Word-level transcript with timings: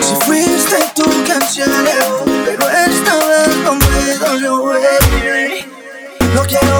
Si 0.00 0.14
fuiste 0.24 0.76
tú 0.94 1.04
quien 1.26 1.42
se 1.42 1.62
pero 2.46 2.70
esta 2.70 3.16
vez 3.16 3.56
no 3.64 3.78
puedo 3.78 4.38
yo. 4.38 4.72
No 6.34 6.42
quiero 6.44 6.77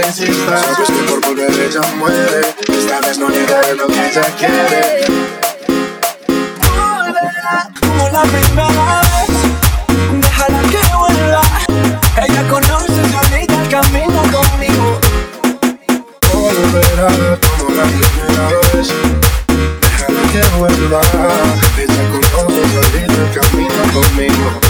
le 0.00 0.06
insistas. 0.06 0.60
Sabes 0.60 0.90
que 0.90 1.02
por 1.08 1.20
volver 1.24 1.50
ella 1.50 1.80
muere, 1.96 2.40
esta 2.68 3.00
vez 3.00 3.18
no 3.18 3.28
negaré 3.28 3.74
lo 3.74 3.86
que 3.86 4.08
ella 4.08 4.22
quiere. 4.38 5.04
Volverá 6.58 7.68
como 7.80 8.08
la 8.08 8.22
primera 8.22 9.00
vez, 9.10 9.32
déjala 10.20 10.62
que 10.72 10.80
vuelva. 10.96 11.42
Ella 12.16 12.48
conoce 12.48 13.02
solita 13.12 13.62
el 13.62 13.68
camino 13.68 14.22
conmigo. 14.36 15.00
Volverá 16.32 17.38
como 17.46 17.74
la 17.74 17.84
primera 17.96 18.44
vez, 18.72 18.88
déjala 19.80 20.22
que 20.32 20.42
vuelva. 20.56 21.00
Ella 21.76 22.04
conoce 22.12 22.62
solita 22.74 23.22
el 23.22 23.40
camino 23.40 23.82
conmigo. 23.92 24.69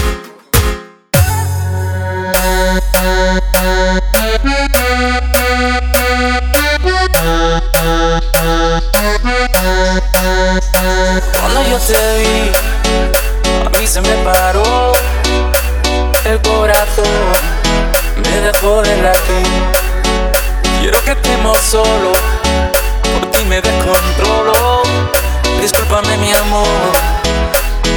Mi 26.01 26.31
amor 26.33 26.67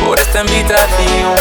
por 0.05 0.19
esta 0.21 0.41
invitación. 0.41 1.35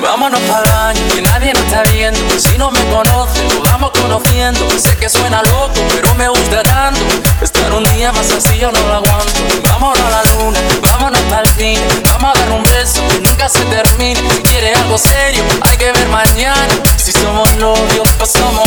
Vámonos 0.00 0.40
para 0.40 0.62
el 0.62 0.70
baño, 0.70 1.14
que 1.14 1.22
nadie 1.22 1.52
nos 1.52 1.62
está 1.64 1.82
viendo. 1.84 2.20
Si 2.38 2.56
no 2.58 2.70
me 2.70 2.80
conoces, 2.90 3.42
nos 3.54 3.62
vamos 3.62 3.90
conociendo. 3.90 4.68
Sé 4.78 4.96
que 4.96 5.08
suena 5.08 5.42
loco, 5.42 5.74
pero 5.94 6.14
me 6.14 6.28
gusta 6.28 6.62
tanto. 6.62 7.00
Estar 7.40 7.72
un 7.72 7.84
día 7.94 8.12
más 8.12 8.30
así 8.30 8.58
yo 8.58 8.72
no 8.72 8.80
lo 8.80 8.94
aguanto. 8.94 9.32
Vámonos 9.62 10.00
a 10.00 10.10
la 10.10 10.22
luna, 10.34 10.60
vámonos 10.80 11.20
para 11.22 11.42
el 11.42 11.48
cine. 11.54 11.82
Vamos 12.04 12.34
a 12.34 12.38
dar 12.40 12.50
un 12.50 12.62
beso 12.64 13.00
que 13.08 13.20
nunca 13.20 13.48
se 13.48 13.64
termine. 13.66 14.20
Si 14.34 14.42
quieres 14.42 14.76
algo 14.78 14.98
serio, 14.98 15.42
hay 15.62 15.76
que 15.76 15.92
ver 15.92 16.08
mañana. 16.08 16.68
Si 16.96 17.12
somos 17.12 17.52
novios, 17.56 18.08
pues 18.18 18.30
somos 18.30 18.61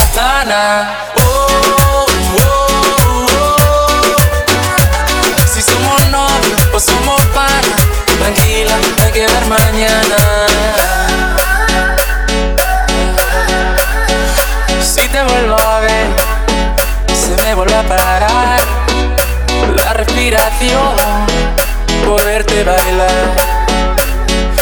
por 22.05 22.23
verte 22.25 22.63
bailar. 22.63 23.35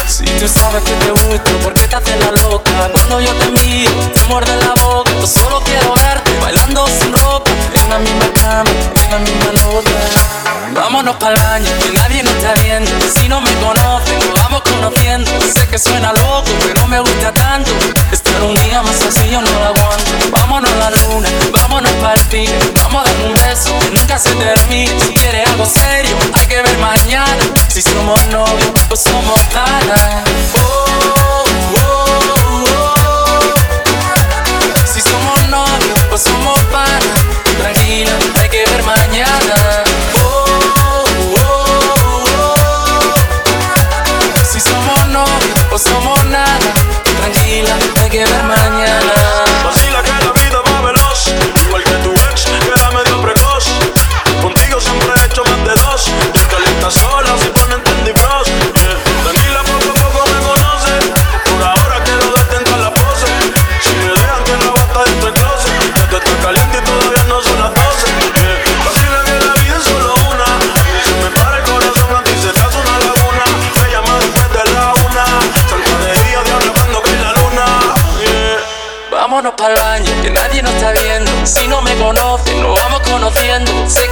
Si 0.07 0.25
tú 0.25 0.47
sabes 0.47 0.83
que 0.83 0.91
te 0.93 1.11
gusto, 1.11 1.51
¿por 1.63 1.73
qué 1.73 1.87
te 1.87 1.95
haces 1.95 2.19
la 2.19 2.31
loca? 2.31 2.71
Cuando 2.91 3.19
yo 3.21 3.33
te 3.33 3.51
miro, 3.51 3.91
te 4.13 4.23
muerde 4.25 4.55
la 4.57 4.73
boca. 4.83 5.11
Yo 5.19 5.27
solo 5.27 5.61
quiero 5.61 5.93
verte 5.95 6.31
bailando 6.41 6.85
sin 6.87 7.13
ropa, 7.13 7.49
en 7.73 7.89
la 7.89 7.99
misma 7.99 8.25
cama, 8.33 8.69
en 8.95 9.11
la 9.11 9.19
misma 9.19 9.51
nota. 9.53 9.91
Vámonos 10.75 11.15
para 11.17 11.35
el 11.35 11.41
baño, 11.41 11.71
que 11.81 11.91
nadie 11.91 12.23
nos 12.23 12.33
está 12.33 12.53
viendo. 12.61 12.91
Si 13.15 13.27
no 13.29 13.41
me 13.41 13.53
conocen, 13.55 14.19
nos 14.19 14.33
vamos 14.33 14.61
conociendo. 14.61 15.31
Sé 15.41 15.67
que 15.67 15.77
suena 15.77 16.11
loco, 16.13 16.51
pero 16.65 16.87
me 16.87 16.99
gusta 16.99 17.31
tanto. 17.31 17.71
Estar 18.11 18.41
un 18.41 18.55
día 18.55 18.81
más 18.81 19.01
así 19.01 19.29
yo 19.29 19.41
no 19.41 19.51
lo 19.51 19.72
Si 27.73 27.81
somos 27.81 28.23
novios, 28.27 28.71
pues 28.87 29.01
somos 29.01 29.39
panas. 29.51 30.23
Oh, 30.61 30.85
oh, 31.75 32.65
oh. 32.69 33.53
Si 34.85 35.01
somos 35.01 35.47
novios, 35.49 35.99
pues 36.07 36.21
somos 36.21 36.59
panas. 36.65 37.01
Tranquila, 37.57 38.11
hay 38.39 38.49
que 38.49 38.63
ver 38.63 38.83
mañana. 38.83 39.55
Si 44.51 44.59
somos 44.59 45.07
novios, 45.07 45.65
pues 45.71 45.81
somos 45.81 46.23
nada. 46.25 46.59
Tranquila, 47.17 47.75
hay 48.03 48.09
que 48.11 48.19
ver 48.23 48.42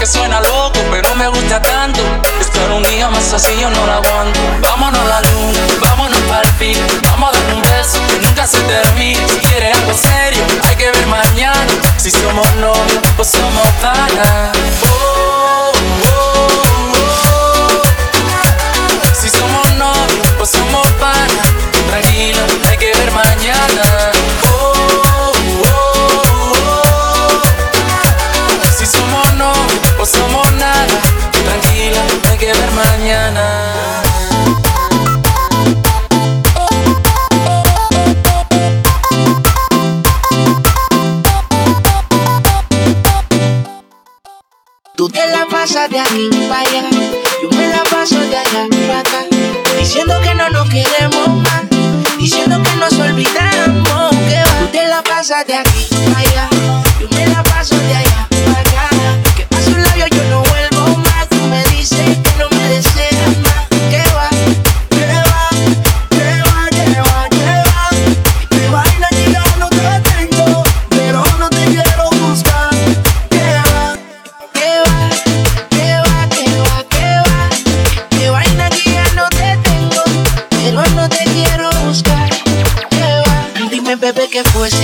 que 0.02 0.08
suena 0.08 0.42
loco, 0.42 0.80
pero 0.90 1.14
me 1.14 1.28
gusta 1.28 1.62
tanto. 1.62 2.02
Estar 2.40 2.72
un 2.72 2.82
día 2.86 3.08
más 3.08 3.34
así 3.34 3.56
yo 3.62 3.70
no 3.70 3.86
lo 3.86 3.94
aguanto. 3.94 4.40
Vámonos 4.60 5.00
a 5.00 5.06
la 5.06 5.22
luna, 5.22 5.60
vámonos 5.80 6.20
para 6.22 6.42
el 6.42 6.56
fin. 6.56 6.78
Vamos 7.04 7.30
a 7.30 7.38
dar 7.38 7.54
un 7.54 7.62
beso 7.62 8.00
que 8.10 8.26
nunca 8.26 8.48
se 8.48 8.58
termine. 8.62 9.22
Si 9.30 9.38
quieres 9.38 9.78
algo 9.78 9.94
serio, 9.94 10.44
hay 10.64 10.76
que 10.76 10.90
ver 10.90 11.06
mañana. 11.06 11.68
Si 11.98 12.10
somos 12.10 12.52
novios, 12.56 13.01
la 45.82 45.88
pasas 45.88 45.90
de 45.90 46.00
aquí 46.00 46.30
para 46.48 46.62
allá, 46.62 46.90
yo 47.42 47.50
me 47.58 47.68
la 47.68 47.84
paso 47.84 48.20
de 48.20 48.38
allá 48.38 48.68
para 48.88 49.00
acá, 49.00 49.26
diciendo 49.80 50.20
que 50.22 50.36
no 50.36 50.50
nos 50.50 50.70
queremos 50.70 51.28
más, 51.42 51.64
diciendo 52.18 52.62
que 52.62 52.76
nos 52.76 52.94
olvidamos, 52.94 54.12
que 54.28 54.36
va. 54.36 54.72
Tú 54.72 54.78
la 54.88 55.02
pasas 55.02 55.46
de 55.48 55.56
aquí 55.56 55.91
depois 84.44 84.81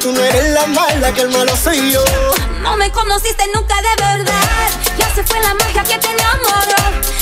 tú 0.00 0.12
no 0.12 0.24
eres 0.24 0.50
la 0.54 0.66
mala, 0.66 1.12
que 1.12 1.20
el 1.22 1.28
malo 1.28 1.54
soy 1.56 1.92
yo. 1.92 2.02
No 2.62 2.76
me 2.76 2.90
conociste 2.90 3.44
nunca 3.54 3.76
de 3.76 4.02
verdad. 4.02 4.70
Ya 4.98 5.14
se 5.14 5.22
fue 5.22 5.38
la 5.40 5.54
magia 5.54 5.82
que 5.84 5.98
te 5.98 6.08
enamoró. 6.10 6.80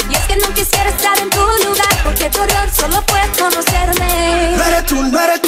Y 0.08 0.14
es 0.14 0.26
que 0.26 0.36
no 0.36 0.48
quisiera 0.54 0.88
estar 0.88 1.18
en 1.18 1.28
tu 1.28 1.40
lugar, 1.40 2.02
porque 2.04 2.30
tu 2.30 2.40
error 2.42 2.68
solo 2.72 3.02
puedes 3.02 3.36
conocerme. 3.36 4.56
No 4.56 4.64
eres 4.64 4.86
tú, 4.86 4.94
no 5.02 5.20
eres 5.20 5.42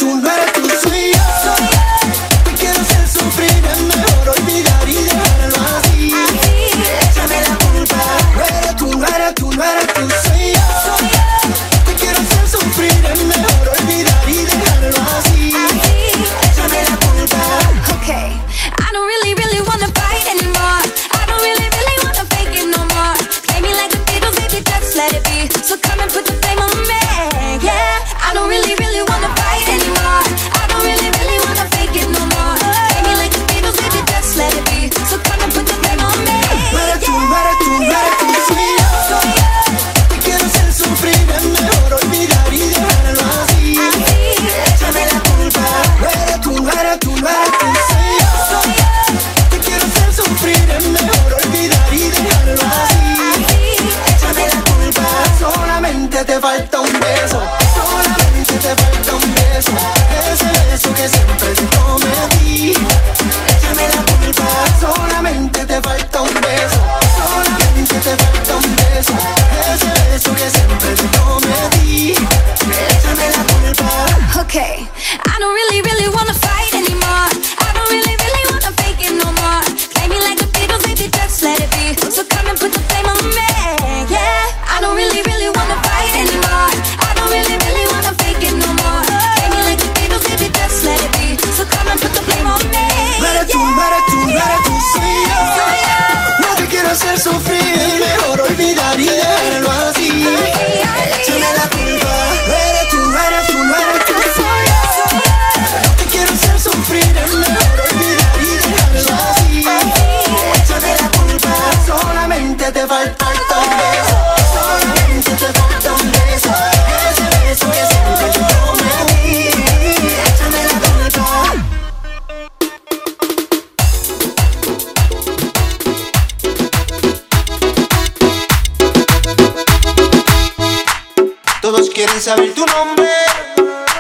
Quieren 131.89 132.21
saber 132.21 132.53
tu 132.55 132.67
nombre. 132.67 133.09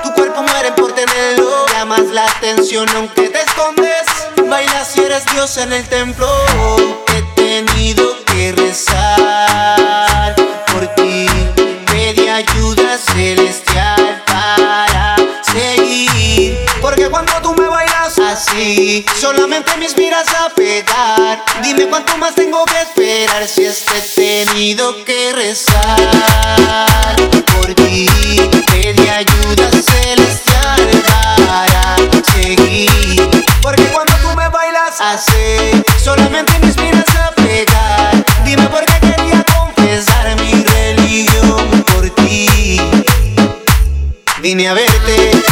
Tu 0.03 0.13
cuerpo 0.13 0.43
muere 0.43 0.73
por 0.73 0.93
tenerlo. 0.93 1.67
Llamas 1.73 2.07
la 2.13 2.27
atención 2.27 2.87
aunque 2.95 3.31
te 3.31 3.41
escondes. 3.41 4.05
Bailas 4.49 4.89
si 4.89 5.01
eres 5.01 5.25
Dios 5.33 5.57
en 5.57 5.73
el 5.73 5.89
templo. 5.89 6.29
He 7.09 7.23
tenido 7.35 8.05
que 8.27 8.53
rezar 8.53 10.35
por 10.73 10.87
ti. 10.95 11.27
Pedí 11.87 12.29
ayuda 12.29 12.99
celestial. 12.99 13.70
Solamente 19.21 19.77
me 19.79 19.87
inspiras 19.87 20.29
a 20.35 20.49
pegar. 20.51 21.43
Dime 21.63 21.87
cuánto 21.89 22.17
más 22.19 22.35
tengo 22.37 22.65
que 22.67 22.81
esperar 22.83 23.49
si 23.49 23.65
es 23.65 23.83
que 23.83 23.99
he 23.99 24.47
tenido 24.47 25.05
que 25.05 25.33
rezar 25.33 27.17
por 27.57 27.75
ti. 27.75 28.09
Pedí 28.71 29.09
ayuda 29.09 29.71
celestial 29.73 31.03
para 31.47 31.97
seguir. 32.33 33.45
Porque 33.61 33.85
cuando 33.87 34.13
tú 34.23 34.29
me 34.37 34.49
bailas 34.49 35.01
así, 35.01 35.83
solamente 36.03 36.53
me 36.61 36.67
inspiras 36.67 37.17
a 37.17 37.33
pegar. 37.33 38.25
Dime 38.45 38.69
por 38.69 38.85
qué 38.85 39.01
quería 39.01 39.45
confesar 39.53 40.37
mi 40.41 40.63
religión 40.63 41.85
por 41.93 42.09
ti. 42.11 42.81
Vine 44.41 44.69
a 44.69 44.75
verte. 44.75 45.50